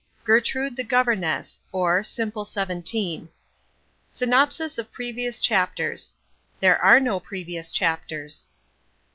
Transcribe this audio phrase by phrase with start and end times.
[0.23, 3.29] Gertrude the Governess: or, Simple Seventeen
[4.09, 6.11] Synopsis of Previous Chapters:
[6.59, 8.47] _There are no Previous Chapters.